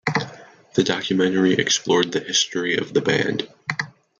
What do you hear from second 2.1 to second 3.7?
the history of the band.